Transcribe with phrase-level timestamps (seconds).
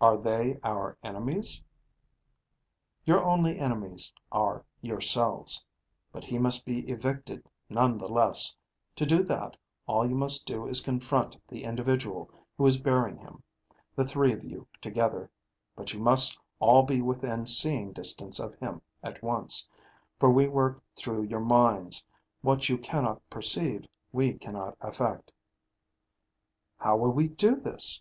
[0.00, 1.60] "Are they our enemies?"
[3.04, 5.66] "Your only enemies are yourselves.
[6.12, 8.56] But he must be evicted none the less.
[8.94, 9.56] To do that,
[9.88, 13.42] all you must do is confront the individual who is bearing him,
[13.96, 15.32] the three of you together.
[15.74, 19.68] But you must all be within seeing distance of him at once.
[20.20, 22.06] For we work through your minds.
[22.40, 25.32] What you cannot perceive, we cannot affect."
[26.78, 28.00] "How will we do this?"